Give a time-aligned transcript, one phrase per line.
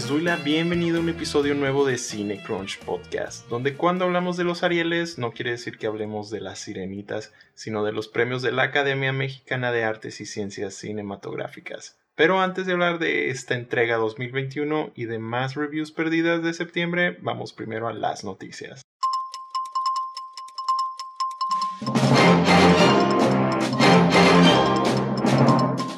[0.00, 4.38] Les doy la bienvenida a un episodio nuevo de Cine Crunch Podcast, donde cuando hablamos
[4.38, 8.40] de los Arieles no quiere decir que hablemos de las sirenitas, sino de los premios
[8.40, 11.98] de la Academia Mexicana de Artes y Ciencias Cinematográficas.
[12.14, 17.18] Pero antes de hablar de esta entrega 2021 y de más reviews perdidas de septiembre,
[17.20, 18.80] vamos primero a las noticias.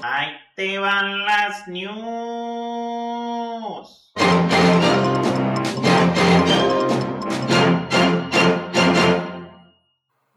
[0.02, 2.71] Ahí te van las news.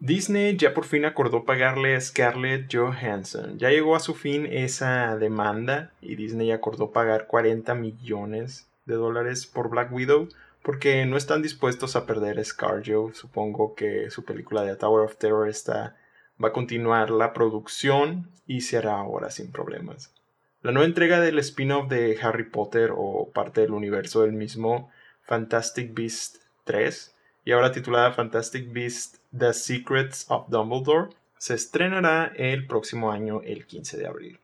[0.05, 3.57] Disney ya por fin acordó pagarle a Scarlett Johansson.
[3.57, 9.47] Ya llegó a su fin esa demanda y Disney acordó pagar 40 millones de dólares
[9.47, 10.29] por Black Widow
[10.61, 13.13] porque no están dispuestos a perder a ScarJo.
[13.15, 15.95] Supongo que su película de Tower of Terror está,
[16.41, 20.13] va a continuar la producción y se hará ahora sin problemas.
[20.61, 24.91] La nueva entrega del spin-off de Harry Potter o parte del universo del mismo
[25.23, 27.14] Fantastic Beast 3
[27.45, 33.67] y ahora titulada Fantastic Beasts The Secrets of Dumbledore, se estrenará el próximo año, el
[33.67, 34.39] 15 de abril.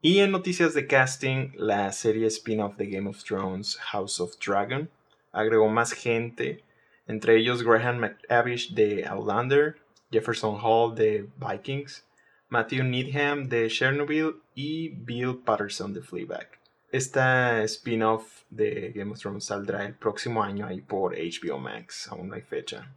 [0.00, 4.88] Y en noticias de casting, la serie spin-off de Game of Thrones, House of Dragon,
[5.32, 6.62] agregó más gente,
[7.08, 9.76] entre ellos Graham McAvish de Outlander,
[10.12, 12.04] Jefferson Hall de Vikings,
[12.48, 16.48] Matthew Needham de Chernobyl y Bill Patterson de Fleabag.
[16.92, 22.28] Esta spin-off de Game of Thrones saldrá el próximo año ahí por HBO Max, aún
[22.28, 22.94] no hay fecha.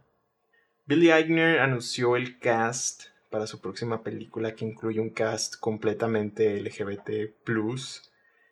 [0.86, 7.32] Billy Eichner anunció el cast para su próxima película que incluye un cast completamente LGBT+.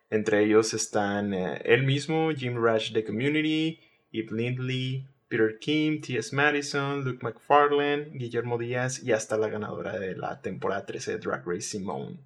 [0.09, 3.79] Entre ellos están eh, él mismo, Jim Rush de Community,
[4.11, 6.35] Eve Lindley, Peter Kim, T.S.
[6.35, 11.45] Madison, Luke McFarlane, Guillermo Díaz y hasta la ganadora de la temporada 13 de Drag
[11.45, 12.17] Race Simone.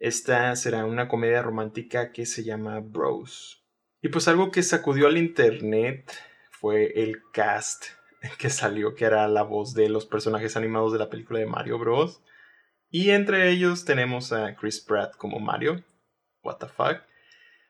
[0.00, 3.62] Esta será una comedia romántica que se llama Bros.
[4.00, 6.10] Y pues algo que sacudió al internet
[6.50, 7.84] fue el cast
[8.38, 11.78] que salió, que era la voz de los personajes animados de la película de Mario
[11.78, 12.22] Bros.
[12.88, 15.84] Y entre ellos tenemos a Chris Pratt como Mario,
[16.42, 17.02] what the fuck,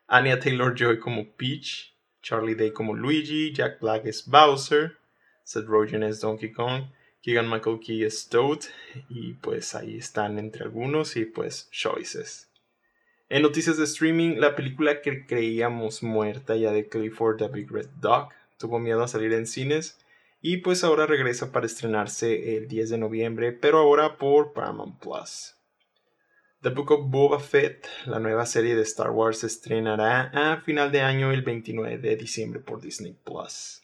[0.07, 4.99] Anya Taylor Joy como Peach, Charlie Day como Luigi, Jack Black es Bowser,
[5.43, 6.85] Seth Rogen es Donkey Kong,
[7.23, 8.61] Keegan Michael Key es Toad
[9.09, 12.49] y pues ahí están entre algunos y pues choices.
[13.29, 17.91] En noticias de streaming, la película que creíamos muerta ya de Clifford the Big Red
[18.01, 19.99] Dog tuvo miedo a salir en cines
[20.43, 25.55] y pues ahora regresa para estrenarse el 10 de noviembre, pero ahora por Paramount Plus.
[26.63, 31.03] The Book of Boba Fett, la nueva serie de Star Wars, estrenará a final de
[31.03, 33.80] año el 29 de diciembre por Disney Plus.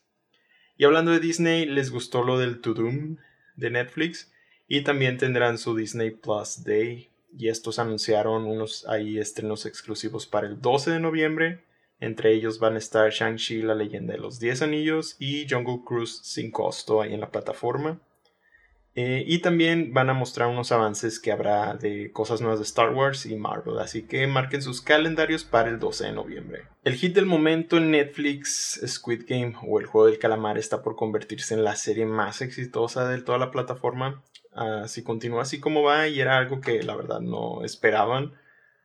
[0.79, 3.17] Y hablando de Disney, les gustó lo del To Doom
[3.57, 4.33] de Netflix
[4.69, 7.11] y también tendrán su Disney Plus Day.
[7.39, 11.65] Y estos anunciaron unos ahí estrenos exclusivos para el 12 de noviembre.
[11.99, 16.21] Entre ellos van a estar Shang-Chi, la leyenda de los 10 anillos y Jungle Cruise
[16.23, 18.01] sin costo ahí en la plataforma.
[18.99, 22.95] Eh, y también van a mostrar unos avances que habrá de cosas nuevas de Star
[22.95, 26.62] Wars y Marvel, así que marquen sus calendarios para el 12 de noviembre.
[26.83, 30.97] El hit del momento en Netflix, Squid Game o el juego del calamar, está por
[30.97, 34.23] convertirse en la serie más exitosa de toda la plataforma.
[34.55, 38.33] Uh, si continúa así como va, y era algo que la verdad no esperaban,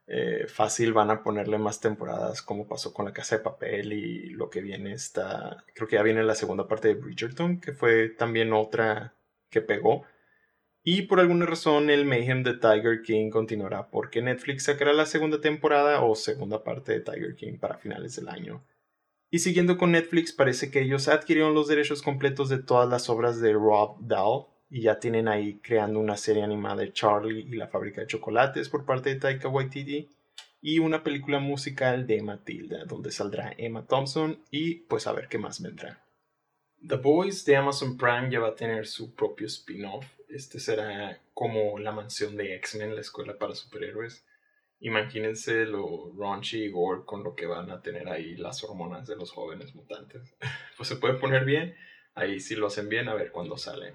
[0.07, 4.31] eh, fácil van a ponerle más temporadas como pasó con la casa de papel y
[4.31, 8.09] lo que viene está, creo que ya viene la segunda parte de Bridgerton, que fue
[8.09, 9.13] también otra
[9.51, 10.03] que pegó.
[10.84, 15.39] Y por alguna razón el Mayhem de Tiger King continuará porque Netflix sacará la segunda
[15.39, 18.63] temporada o segunda parte de Tiger King para finales del año.
[19.29, 23.40] Y siguiendo con Netflix parece que ellos adquirieron los derechos completos de todas las obras
[23.40, 27.67] de Rob Dahl y ya tienen ahí creando una serie animada de Charlie y la
[27.67, 30.09] fábrica de chocolates por parte de Taika Waititi
[30.61, 35.37] y una película musical de Matilda donde saldrá Emma Thompson y pues a ver qué
[35.37, 36.03] más vendrá.
[36.87, 40.03] The Boys de Amazon Prime ya va a tener su propio spin-off.
[40.28, 44.25] Este será como la mansión de X-Men, la escuela para superhéroes.
[44.79, 49.16] Imagínense lo raunchy y gore con lo que van a tener ahí las hormonas de
[49.16, 50.35] los jóvenes mutantes.
[50.78, 51.75] pues se puede poner bien.
[52.16, 53.93] Ahí si lo hacen bien, a ver cuándo sale.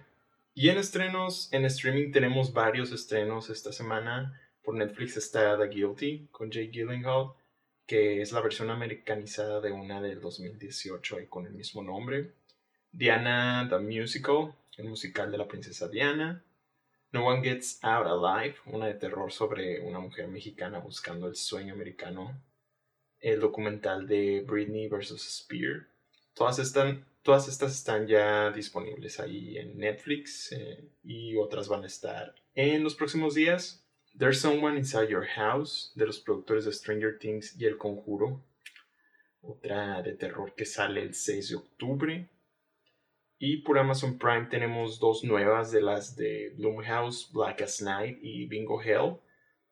[0.54, 4.40] Y en estrenos, en streaming tenemos varios estrenos esta semana.
[4.62, 7.32] Por Netflix está The Guilty con Jake Gyllenhaal,
[7.84, 12.32] que es la versión americanizada de una del 2018 y con el mismo nombre.
[12.96, 16.42] Diana the Musical, el musical de la princesa Diana.
[17.12, 21.74] No One Gets Out Alive, una de terror sobre una mujer mexicana buscando el sueño
[21.74, 22.40] americano.
[23.20, 25.20] El documental de Britney vs.
[25.20, 25.88] Spear.
[26.32, 26.74] Todas,
[27.22, 32.82] todas estas están ya disponibles ahí en Netflix eh, y otras van a estar en
[32.82, 33.84] los próximos días.
[34.18, 38.42] There's Someone Inside Your House, de los productores de Stranger Things y El Conjuro.
[39.42, 42.30] otra de terror que sale el 6 de octubre.
[43.38, 48.46] Y por Amazon Prime tenemos dos nuevas de las de Blumhouse, Black as Night y
[48.46, 49.18] Bingo Hell.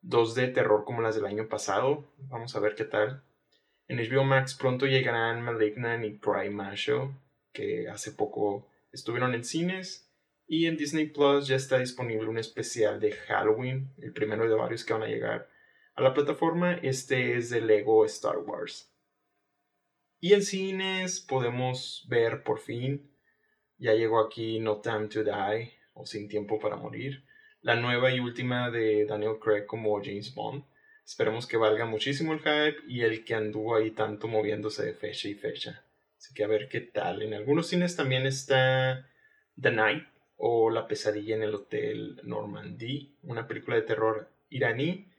[0.01, 2.07] Dos de terror como las del año pasado.
[2.29, 3.23] Vamos a ver qué tal.
[3.87, 7.11] En HBO Max pronto llegarán Malignant y Prime Show,
[7.53, 10.11] que hace poco estuvieron en cines.
[10.47, 14.85] Y en Disney Plus ya está disponible un especial de Halloween, el primero de varios
[14.85, 15.49] que van a llegar
[15.95, 16.75] a la plataforma.
[16.75, 18.91] Este es de Lego Star Wars.
[20.19, 23.14] Y en cines podemos ver por fin
[23.85, 27.23] ya llegó aquí No Time to Die o Sin Tiempo para Morir,
[27.61, 30.63] la nueva y última de Daniel Craig como James Bond.
[31.05, 35.27] Esperemos que valga muchísimo el hype y el que anduvo ahí tanto moviéndose de fecha
[35.27, 35.85] y fecha.
[36.17, 37.21] Así que a ver qué tal.
[37.21, 39.07] En algunos cines también está
[39.61, 40.03] The Night
[40.37, 45.11] o La pesadilla en el Hotel Normandy, una película de terror iraní.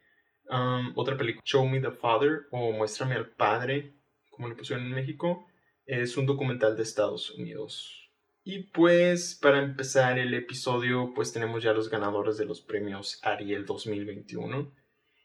[0.49, 3.93] Um, otra película, Show Me the Father o Muéstrame al Padre,
[4.29, 5.47] como le pusieron en México,
[5.85, 8.06] es un documental de Estados Unidos.
[8.49, 13.65] Y pues para empezar el episodio pues tenemos ya los ganadores de los premios Ariel
[13.65, 14.73] 2021.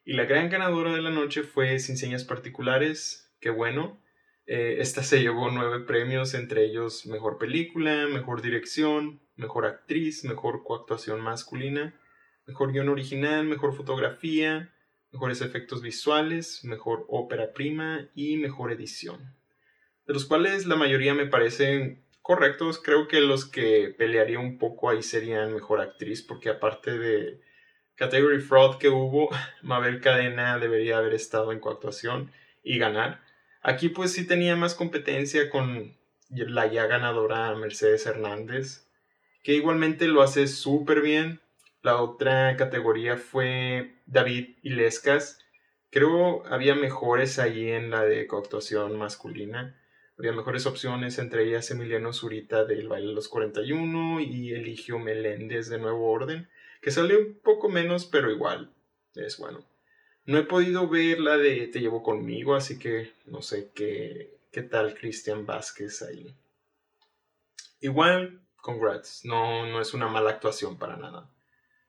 [0.04, 4.02] Y la gran ganadora de la noche fue Sin Señas Particulares, qué bueno.
[4.46, 10.64] Eh, esta se llevó nueve premios, entre ellos Mejor Película, Mejor Dirección, Mejor Actriz, Mejor
[10.64, 11.94] Coactuación Masculina,
[12.48, 14.74] Mejor Guión Original, Mejor Fotografía,
[15.12, 19.36] Mejores Efectos Visuales, Mejor Ópera Prima y Mejor Edición.
[20.08, 22.80] De los cuales la mayoría me parecen correctos.
[22.82, 27.40] Creo que los que pelearía un poco ahí serían mejor actriz, porque aparte de
[27.96, 29.28] Category Fraud que hubo,
[29.62, 32.32] Mabel Cadena debería haber estado en coactuación
[32.62, 33.20] y ganar.
[33.62, 35.96] Aquí pues sí tenía más competencia con
[36.30, 38.88] la ya ganadora Mercedes Hernández,
[39.42, 41.40] que igualmente lo hace súper bien.
[41.82, 45.38] La otra categoría fue David Ilescas.
[45.90, 49.76] Creo había mejores ahí en la de coactuación masculina.
[50.22, 55.68] Había mejores opciones, entre ellas Emiliano Zurita del Baile de los 41 y Eligio Meléndez
[55.68, 56.48] de Nuevo Orden,
[56.80, 58.72] que salió un poco menos, pero igual
[59.16, 59.66] es bueno.
[60.24, 64.62] No he podido ver la de Te llevo conmigo, así que no sé qué, qué
[64.62, 66.32] tal Cristian Vázquez ahí.
[67.80, 71.28] Igual, congrats, no, no es una mala actuación para nada.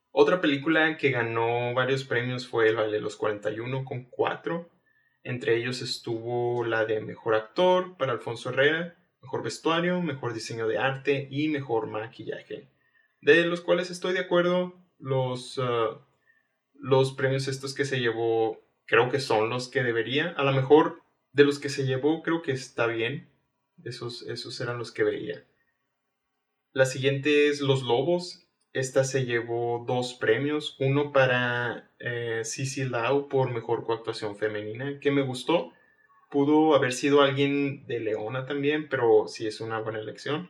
[0.09, 4.72] Otra película que ganó varios premios fue El Baile de los 41 con 4
[5.23, 10.77] entre ellos estuvo la de Mejor Actor para Alfonso Herrera, Mejor Vestuario, Mejor Diseño de
[10.77, 12.69] Arte y Mejor Maquillaje.
[13.21, 16.01] De los cuales estoy de acuerdo, los, uh,
[16.73, 20.29] los premios estos que se llevó creo que son los que debería.
[20.31, 23.29] A lo mejor de los que se llevó creo que está bien.
[23.83, 25.45] Esos, esos eran los que veía.
[26.73, 28.42] La siguiente es Los Lobos.
[28.73, 35.11] Esta se llevó dos premios, uno para eh, Cici Lau por mejor coactuación femenina, que
[35.11, 35.71] me gustó.
[36.31, 40.49] Pudo haber sido alguien de Leona también, pero sí es una buena elección.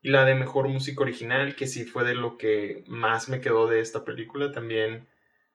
[0.00, 3.66] Y la de mejor música original, que sí fue de lo que más me quedó
[3.66, 5.08] de esta película, también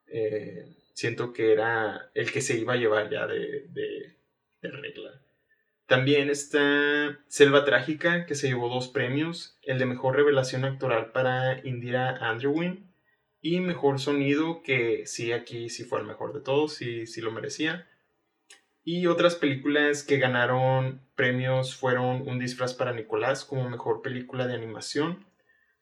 [0.07, 5.21] eh, siento que era el que se iba a llevar ya de, de regla.
[5.91, 11.59] También está Selva Trágica, que se llevó dos premios, el de Mejor Revelación Actoral para
[11.67, 12.89] Indira Andrewin
[13.41, 17.31] y Mejor Sonido, que sí, aquí sí fue el mejor de todos, y sí lo
[17.31, 17.89] merecía.
[18.85, 24.55] Y otras películas que ganaron premios fueron Un disfraz para Nicolás como Mejor Película de
[24.55, 25.25] Animación,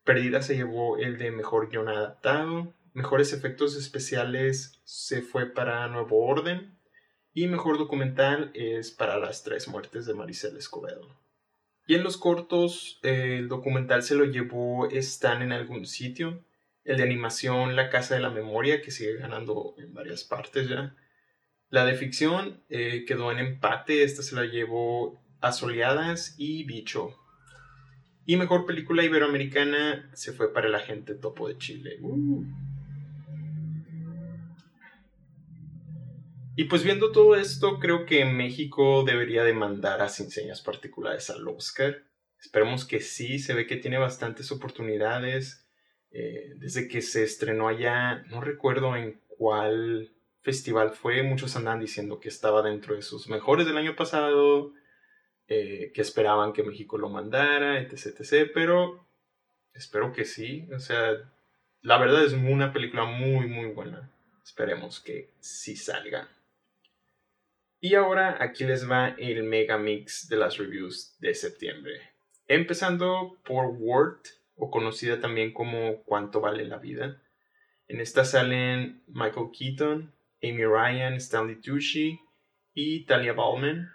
[0.02, 6.26] Perdida se llevó el de Mejor Guión Adaptado, Mejores Efectos Especiales se fue para Nuevo
[6.26, 6.79] Orden,
[7.32, 11.16] y mejor documental es para las tres muertes de Maricel Escobedo.
[11.86, 16.44] Y en los cortos, el documental se lo llevó Están en algún sitio.
[16.84, 20.94] El de animación, La Casa de la Memoria, que sigue ganando en varias partes ya.
[21.68, 27.16] La de ficción eh, quedó en empate, esta se la llevó Asoleadas y Bicho.
[28.26, 31.98] Y mejor película iberoamericana se fue para el agente Topo de Chile.
[32.00, 32.44] Uh.
[36.60, 41.48] Y pues viendo todo esto, creo que México debería demandar a Sin Señas Particulares al
[41.48, 42.02] Oscar.
[42.38, 45.66] Esperemos que sí, se ve que tiene bastantes oportunidades.
[46.10, 50.12] Eh, desde que se estrenó allá, no recuerdo en cuál
[50.42, 54.74] festival fue, muchos andan diciendo que estaba dentro de sus mejores del año pasado,
[55.48, 58.50] eh, que esperaban que México lo mandara, etc, etc.
[58.52, 59.08] Pero
[59.72, 60.68] espero que sí.
[60.76, 61.14] O sea,
[61.80, 64.10] la verdad es una película muy, muy buena.
[64.44, 66.28] Esperemos que sí salga.
[67.80, 72.00] Y ahora aquí les va el mega mix de las reviews de septiembre.
[72.46, 74.20] Empezando por Word,
[74.60, 77.22] o conocida también como Cuánto vale la vida.
[77.88, 82.20] En esta salen Michael Keaton, Amy Ryan, Stanley Tucci
[82.74, 83.90] y Talia Ballman.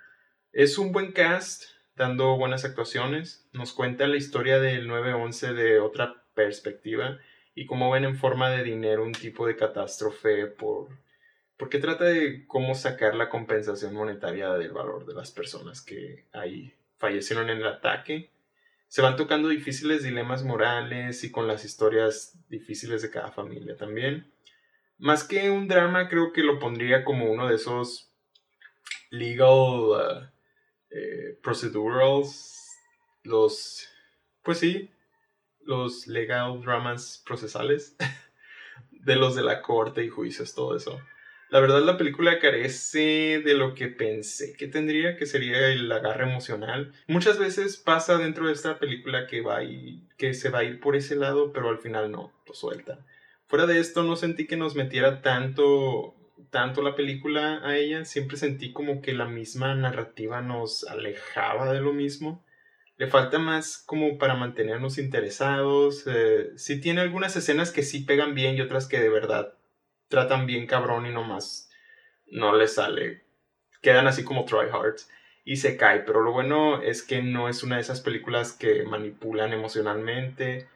[0.52, 1.66] Es un buen cast,
[1.96, 3.48] dando buenas actuaciones.
[3.54, 7.20] Nos cuenta la historia del 9-11 de otra perspectiva
[7.54, 10.90] y cómo ven en forma de dinero un tipo de catástrofe por
[11.58, 16.74] porque trata de cómo sacar la compensación monetaria del valor de las personas que ahí
[16.98, 18.32] fallecieron en el ataque.
[18.88, 24.32] Se van tocando difíciles dilemas morales y con las historias difíciles de cada familia también.
[24.98, 28.12] Más que un drama, creo que lo pondría como uno de esos
[29.10, 30.28] legal uh,
[30.90, 32.72] eh, procedurals,
[33.24, 33.90] los,
[34.44, 34.92] pues sí,
[35.62, 37.96] los legal dramas procesales,
[38.92, 41.02] de los de la corte y juicios, todo eso.
[41.50, 46.24] La verdad la película carece de lo que pensé que tendría, que sería el agarre
[46.24, 46.92] emocional.
[47.08, 50.80] Muchas veces pasa dentro de esta película que va y que se va a ir
[50.80, 53.06] por ese lado, pero al final no, lo suelta.
[53.48, 56.16] Fuera de esto no sentí que nos metiera tanto
[56.50, 61.82] tanto la película a ella, siempre sentí como que la misma narrativa nos alejaba de
[61.82, 62.46] lo mismo.
[62.98, 66.06] Le falta más como para mantenernos interesados.
[66.08, 69.55] Eh, sí tiene algunas escenas que sí pegan bien y otras que de verdad
[70.08, 71.70] tratan bien cabrón y nomás
[72.28, 73.24] no le sale.
[73.82, 75.10] Quedan así como tryhards
[75.44, 76.00] y se cae.
[76.00, 80.68] Pero lo bueno es que no es una de esas películas que manipulan emocionalmente.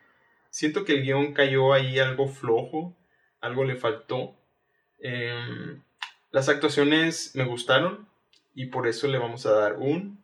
[0.50, 2.96] Siento que el guion cayó ahí algo flojo,
[3.42, 4.36] algo le faltó.
[5.00, 5.82] Em,
[6.32, 8.08] las actuaciones me gustaron
[8.54, 10.20] y por eso le vamos a dar un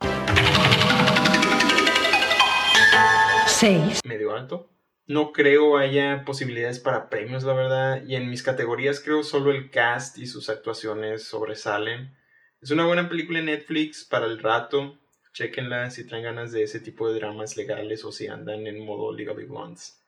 [3.48, 4.02] 6.
[4.06, 4.75] Medio alto.
[5.08, 8.04] No creo haya posibilidades para premios, la verdad.
[8.06, 12.16] Y en mis categorías creo solo el cast y sus actuaciones sobresalen.
[12.62, 14.98] Es una buena película en Netflix para el rato.
[15.34, 19.14] Chequenla si traen ganas de ese tipo de dramas legales o si andan en modo
[19.14, 20.02] Legally Blondes.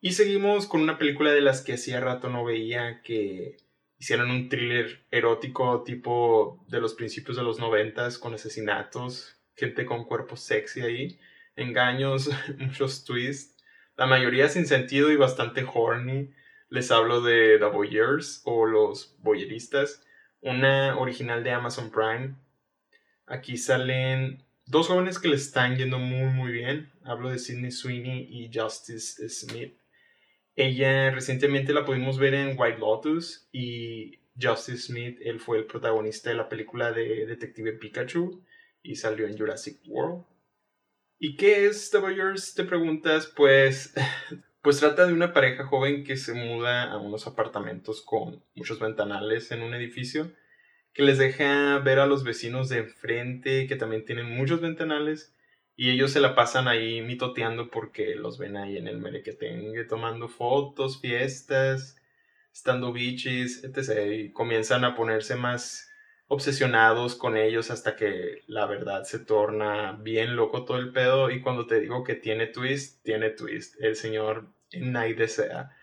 [0.00, 3.56] Y seguimos con una película de las que hacía rato no veía que
[3.98, 10.04] hicieron un thriller erótico tipo de los principios de los noventas con asesinatos, gente con
[10.04, 11.18] cuerpo sexy ahí,
[11.56, 13.53] engaños, muchos twists,
[13.96, 16.30] la mayoría sin sentido y bastante horny.
[16.68, 20.04] Les hablo de The Voyeurs o los Voyeristas,
[20.40, 22.34] una original de Amazon Prime.
[23.26, 26.90] Aquí salen dos jóvenes que le están yendo muy muy bien.
[27.04, 29.78] Hablo de Sidney Sweeney y Justice Smith.
[30.56, 36.30] Ella recientemente la pudimos ver en White Lotus y Justice Smith, él fue el protagonista
[36.30, 38.42] de la película de Detective Pikachu
[38.82, 40.24] y salió en Jurassic World.
[41.26, 42.52] ¿Y qué es The Voyeurs?
[42.52, 43.94] Te preguntas, pues,
[44.60, 49.50] pues trata de una pareja joven que se muda a unos apartamentos con muchos ventanales
[49.50, 50.30] en un edificio
[50.92, 55.34] que les deja ver a los vecinos de enfrente que también tienen muchos ventanales
[55.76, 60.28] y ellos se la pasan ahí mitoteando porque los ven ahí en el merequetengue tomando
[60.28, 61.96] fotos, fiestas,
[62.52, 64.12] estando bichis, etc.
[64.12, 65.90] Y comienzan a ponerse más
[66.28, 71.30] obsesionados con ellos hasta que la verdad se torna bien loco todo el pedo.
[71.30, 73.80] Y cuando te digo que tiene twist, tiene twist.
[73.80, 75.76] El señor nadie desea.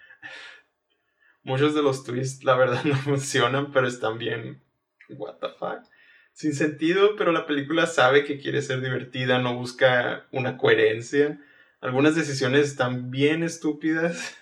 [1.43, 4.63] Muchos de los twists, la verdad, no funcionan, pero están bien.
[5.09, 5.91] ¿What the fuck?
[6.33, 11.39] sin sentido, pero la película sabe que quiere ser divertida, no busca una coherencia.
[11.81, 14.37] Algunas decisiones están bien estúpidas.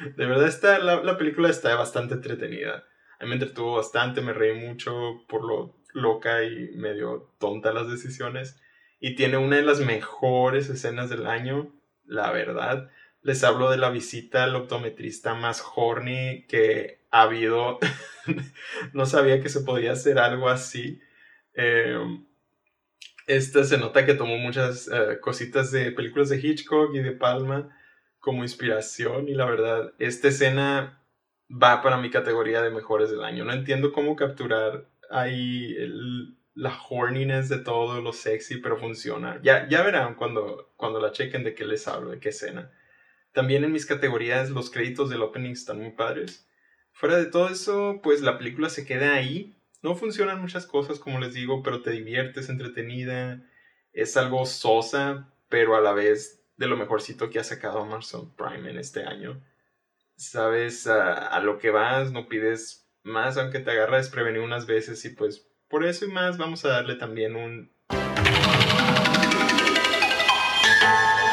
[0.16, 2.84] De verdad, está, la, película está bastante entretenida.
[3.22, 7.88] A mí me entretuvo bastante, me reí mucho por lo loca y medio tonta las
[7.88, 8.60] decisiones.
[8.98, 11.72] Y tiene una de las mejores escenas del año,
[12.04, 12.90] la verdad.
[13.20, 17.78] Les hablo de la visita al optometrista más horny que ha habido.
[18.92, 21.00] no sabía que se podía hacer algo así.
[21.54, 22.00] Eh,
[23.28, 27.70] esta se nota que tomó muchas eh, cositas de películas de Hitchcock y de Palma
[28.18, 31.01] como inspiración y la verdad, esta escena
[31.50, 33.44] va para mi categoría de mejores del año.
[33.44, 35.74] No entiendo cómo capturar ahí
[36.54, 39.40] la horniness de todo, lo sexy, pero funciona.
[39.42, 42.70] Ya, ya verán cuando, cuando la chequen de qué les hablo, de qué escena.
[43.32, 46.48] También en mis categorías los créditos del opening están muy padres.
[46.92, 51.18] Fuera de todo eso, pues la película se queda ahí no funcionan muchas cosas, como
[51.18, 53.42] les digo, pero te diviertes, entretenida.
[53.92, 58.70] Es algo sosa, pero a la vez de lo mejorcito que ha sacado Amazon Prime
[58.70, 59.42] en este año.
[60.22, 65.10] Sabes a, lo que vas, no pides más, aunque te agarra desprevenido unas veces y
[65.10, 67.72] pues por eso y más vamos a darle también un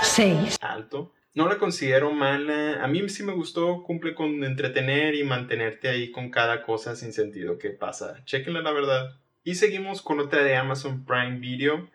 [0.02, 1.14] 6 alto.
[1.36, 2.84] No la considero mala.
[2.84, 7.14] A mí sí me gustó, cumple con entretener y mantenerte ahí con cada cosa sin
[7.14, 8.26] sentido que pasa.
[8.26, 9.20] Chequenla la verdad.
[9.44, 11.88] Y seguimos con otra de Amazon Prime Video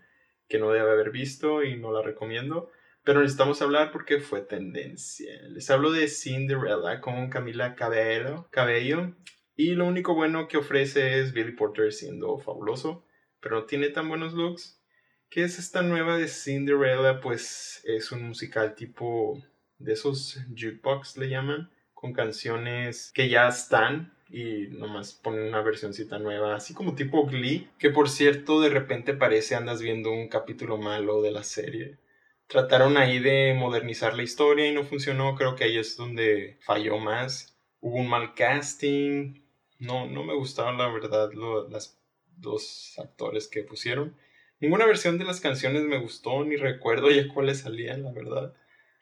[0.49, 2.71] que no debe haber visto y no la recomiendo.
[3.05, 5.43] Pero necesitamos hablar porque fue tendencia.
[5.51, 8.49] Les hablo de Cinderella con Camila Cabello.
[8.51, 9.15] Cabello
[9.57, 13.07] y lo único bueno que ofrece es Billy Porter siendo fabuloso.
[13.41, 14.81] pero no tiene tan buenos looks.
[15.29, 17.21] ¿Qué es esta nueva de Cinderella?
[17.21, 19.43] Pues es un musical tipo
[19.79, 26.19] de esos jukebox le llaman, con canciones que ya están y nomás ponen una versioncita
[26.19, 30.79] nueva, así como tipo Glee, que por cierto de repente parece andas viendo un capítulo
[30.79, 31.99] malo de la serie.
[32.47, 36.99] Trataron ahí de modernizar la historia y no funcionó, creo que ahí es donde falló
[36.99, 37.57] más.
[37.81, 39.43] Hubo un mal casting,
[39.79, 41.99] no, no me gustaron la verdad los
[42.37, 44.17] dos actores que pusieron.
[44.61, 48.55] Ninguna versión de las canciones me gustó, ni recuerdo ya cuáles salían, la verdad.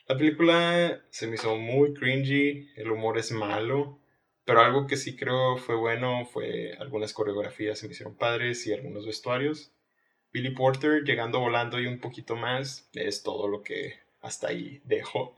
[0.08, 4.00] La película se me hizo muy cringy, el humor es malo,
[4.44, 8.72] pero algo que sí creo fue bueno fue algunas coreografías se me hicieron padres y
[8.72, 9.72] algunos vestuarios.
[10.32, 15.36] Billy Porter llegando volando y un poquito más es todo lo que hasta ahí dejo.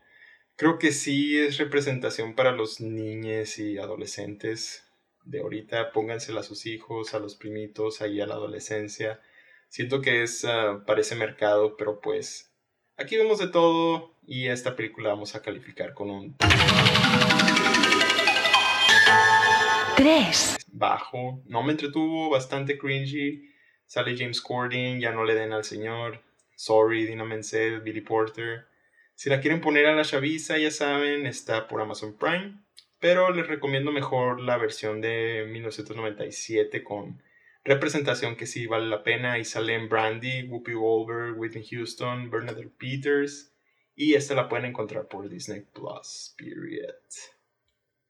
[0.55, 4.87] Creo que sí es representación para los niños y adolescentes
[5.25, 5.91] de ahorita.
[5.91, 9.19] Póngansela a sus hijos, a los primitos, ahí a la adolescencia.
[9.67, 12.53] Siento que es, uh, parece mercado, pero pues
[12.95, 16.37] aquí vemos de todo y esta película vamos a calificar con un
[19.97, 20.57] 3.
[20.71, 21.41] Bajo.
[21.47, 23.54] No me entretuvo, bastante cringy.
[23.87, 26.21] Sale James Corden, ya no le den al señor.
[26.55, 28.67] Sorry, Dina Menzel, Billy Porter.
[29.13, 32.59] Si la quieren poner a la chaviza, ya saben, está por Amazon Prime.
[32.99, 37.21] Pero les recomiendo mejor la versión de 1997 con
[37.63, 39.37] representación que sí vale la pena.
[39.37, 43.53] Y salen Brandy, Whoopi Wolver, Whitney Houston, Bernadette Peters.
[43.95, 46.35] Y esta la pueden encontrar por Disney Plus.
[46.37, 46.95] Period.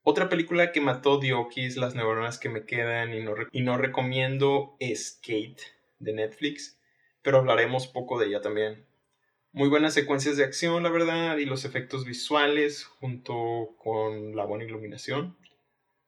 [0.02, 4.76] Otra película que mató Diokis, las neuronas que me quedan y no, y no recomiendo
[4.78, 6.78] es Kate de Netflix,
[7.22, 8.86] pero hablaremos poco de ella también.
[9.52, 14.64] Muy buenas secuencias de acción, la verdad, y los efectos visuales junto con la buena
[14.64, 15.36] iluminación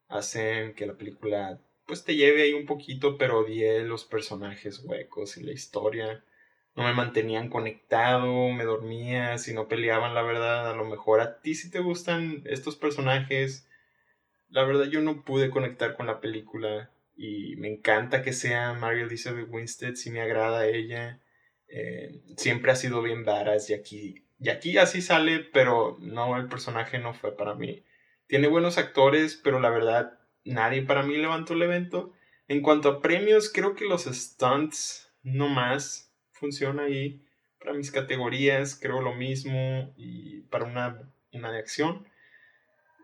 [0.09, 5.39] hacen que la película pues te lleve ahí un poquito, pero odié los personajes huecos
[5.39, 6.25] y la historia.
[6.75, 11.41] No me mantenían conectado, me dormía, si no peleaban, la verdad, a lo mejor a
[11.41, 13.69] ti si te gustan estos personajes
[14.51, 19.03] la verdad yo no pude conectar con la película y me encanta que sea Mary
[19.03, 21.21] Elizabeth Winstead, si me agrada ella.
[21.69, 26.49] Eh, siempre ha sido bien varas y aquí, y aquí así sale, pero no, el
[26.49, 27.85] personaje no fue para mí.
[28.27, 32.15] Tiene buenos actores, pero la verdad nadie para mí levantó el evento.
[32.47, 37.23] En cuanto a premios, creo que los stunts no más funciona ahí.
[37.59, 42.07] Para mis categorías creo lo mismo y para una, una de acción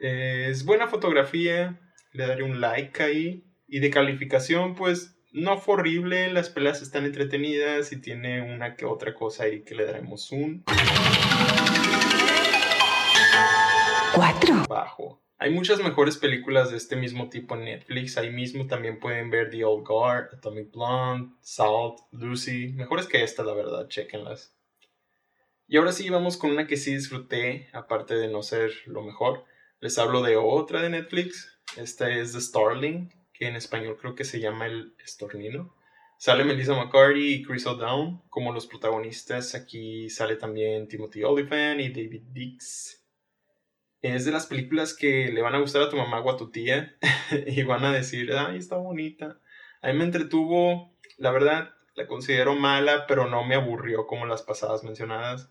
[0.01, 1.81] es buena fotografía,
[2.13, 3.45] le daré un like ahí.
[3.75, 8.85] Y de calificación, pues no fue horrible, las peleas están entretenidas y tiene una que
[8.85, 10.63] otra cosa ahí que le daremos un
[14.15, 15.21] 4 bajo.
[15.39, 18.17] Hay muchas mejores películas de este mismo tipo en Netflix.
[18.17, 22.69] Ahí mismo también pueden ver The Old Guard, Atomic Blonde, Salt, Lucy.
[22.75, 24.55] Mejores que esta, la verdad, chequenlas.
[25.67, 29.47] Y ahora sí, vamos con una que sí disfruté, aparte de no ser lo mejor.
[29.81, 31.59] Les hablo de otra de Netflix.
[31.77, 35.75] Esta es The Starling, que en español creo que se llama El Estornino.
[36.17, 39.55] Sale Melissa McCarthy y Chris O'Dowd como los protagonistas.
[39.55, 43.05] Aquí sale también Timothy Olyphant y David Dix.
[44.01, 46.51] Es de las películas que le van a gustar a tu mamá o a tu
[46.51, 46.97] tía
[47.47, 49.41] y van a decir, ay, está bonita.
[49.83, 54.43] A mí me entretuvo, la verdad, la considero mala, pero no me aburrió como las
[54.43, 55.51] pasadas mencionadas.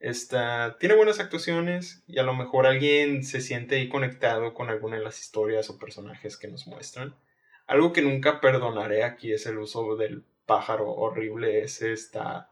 [0.00, 4.96] Esta, tiene buenas actuaciones y a lo mejor alguien se siente ahí conectado con alguna
[4.96, 7.16] de las historias o personajes que nos muestran.
[7.66, 11.62] Algo que nunca perdonaré aquí es el uso del pájaro horrible.
[11.62, 12.50] Ese está.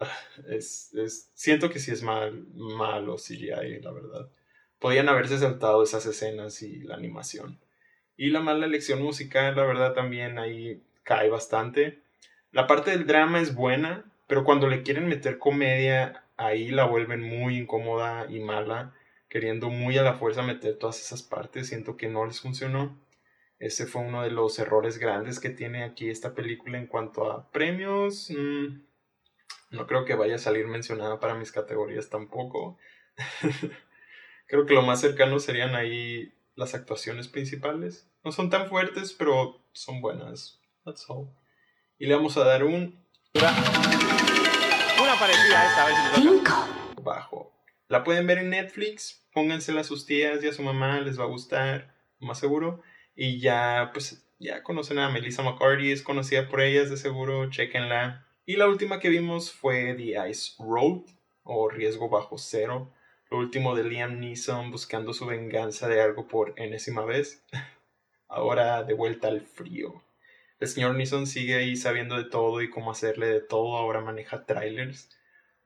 [0.48, 4.28] Es, es, siento que sí es mal, malo CGI, la verdad.
[4.80, 7.60] Podían haberse saltado esas escenas y la animación.
[8.16, 12.00] Y la mala elección musical, la verdad, también ahí cae bastante.
[12.50, 17.22] La parte del drama es buena, pero cuando le quieren meter comedia ahí la vuelven
[17.22, 18.94] muy incómoda y mala,
[19.28, 23.00] queriendo muy a la fuerza meter todas esas partes, siento que no les funcionó.
[23.58, 27.50] Ese fue uno de los errores grandes que tiene aquí esta película en cuanto a
[27.50, 28.30] premios.
[28.30, 28.82] Mm,
[29.70, 32.78] no creo que vaya a salir mencionada para mis categorías tampoco.
[34.46, 38.10] creo que lo más cercano serían ahí las actuaciones principales.
[38.24, 40.60] No son tan fuertes, pero son buenas.
[40.84, 41.28] That's all.
[41.98, 43.04] Y le vamos a dar un
[45.12, 45.96] parecida esta vez.
[46.16, 47.02] 5.
[47.02, 47.52] Bajo.
[47.88, 49.26] La pueden ver en Netflix.
[49.32, 51.00] Póngansela a sus tías y a su mamá.
[51.00, 51.94] Les va a gustar.
[52.18, 52.82] Más seguro.
[53.14, 55.92] Y ya, pues, ya conocen a Melissa McCarthy.
[55.92, 57.50] Es conocida por ellas, de seguro.
[57.50, 58.26] Chequenla.
[58.46, 61.02] Y la última que vimos fue The Ice Road.
[61.42, 62.92] O Riesgo Bajo Cero.
[63.30, 67.44] Lo último de Liam Neeson buscando su venganza de algo por enésima vez.
[68.28, 70.02] Ahora de vuelta al frío.
[70.60, 73.76] El señor Neeson sigue ahí sabiendo de todo y cómo hacerle de todo.
[73.76, 75.10] Ahora maneja trailers.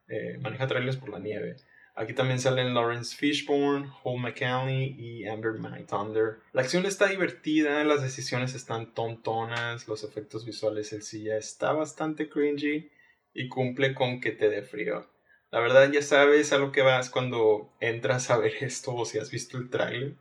[0.08, 1.56] Eh, maneja trailers por la nieve.
[1.98, 6.38] Aquí también salen Lawrence Fishburne, Hall McCalley y Amber My Thunder.
[6.52, 11.72] La acción está divertida, las decisiones están tontonas, los efectos visuales el sí ya está
[11.72, 12.88] bastante cringy
[13.34, 15.08] y cumple con que te dé frío.
[15.50, 19.18] La verdad ya sabes a lo que vas cuando entras a ver esto o si
[19.18, 20.14] has visto el tráiler.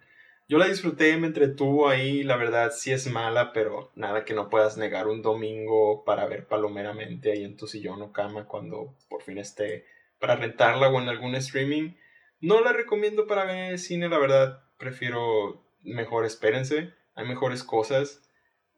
[0.49, 4.49] Yo la disfruté, me entretuvo ahí, la verdad sí es mala, pero nada que no
[4.49, 9.21] puedas negar un domingo para ver palomeramente ahí en tu sillón o cama cuando por
[9.23, 9.85] fin esté
[10.19, 11.95] para rentarla o en algún streaming.
[12.39, 18.23] No la recomiendo para ver cine, la verdad prefiero mejor espérense, hay mejores cosas.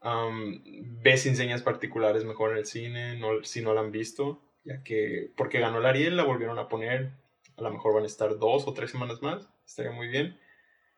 [0.02, 0.64] Um,
[1.04, 5.60] ves enseñas particulares mejor en el cine, si no la han visto, ya que porque
[5.60, 7.12] ganó la Ariel la volvieron a poner,
[7.58, 10.40] a lo mejor van a estar dos o tres semanas más, estaría muy bien.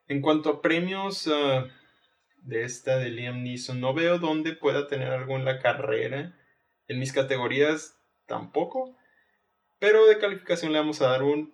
[0.07, 1.67] En cuanto a premios uh,
[2.43, 6.35] de esta de Liam Neeson, no veo dónde pueda tener algo en la carrera.
[6.87, 8.95] En mis categorías tampoco.
[9.79, 11.53] Pero de calificación le vamos a dar un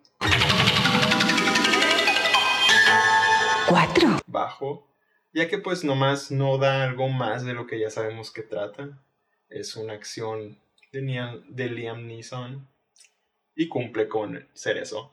[3.69, 4.19] 4.
[4.27, 4.87] bajo,
[5.33, 9.01] ya que pues nomás no da algo más de lo que ya sabemos que trata.
[9.49, 10.57] Es una acción
[10.91, 12.67] de Liam, de Liam Neeson
[13.55, 15.11] y cumple con ser eso.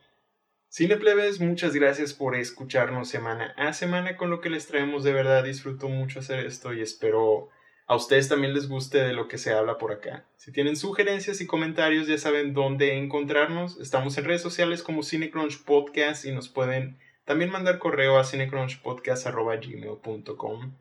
[0.77, 5.05] Cineplebes, muchas gracias por escucharnos semana a semana con lo que les traemos.
[5.05, 7.49] De verdad disfruto mucho hacer esto y espero
[7.87, 10.27] a ustedes también les guste de lo que se habla por acá.
[10.37, 13.79] Si tienen sugerencias y comentarios, ya saben dónde encontrarnos.
[13.79, 20.75] Estamos en redes sociales como Cinecrunch Podcast y nos pueden también mandar correo a cinecrunchpodcast.gmail.com.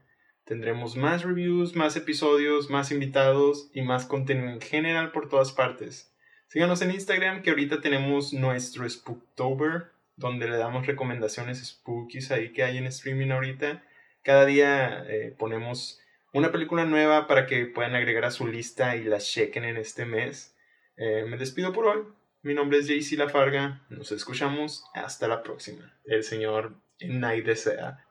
[0.44, 6.12] Tendremos más reviews, más episodios, más invitados y más contenido en general por todas partes.
[6.54, 9.86] Síganos en Instagram que ahorita tenemos nuestro Spooktober,
[10.18, 13.84] donde le damos recomendaciones spookies ahí que hay en streaming ahorita.
[14.22, 16.00] Cada día eh, ponemos
[16.32, 20.06] una película nueva para que puedan agregar a su lista y la chequen en este
[20.06, 20.56] mes.
[20.96, 22.04] Eh, me despido por hoy.
[22.44, 23.82] Mi nombre es JC Lafarga.
[23.89, 24.86] Nos escuchamos.
[24.94, 25.92] Hasta la próxima.
[26.06, 28.06] El señor Night desea.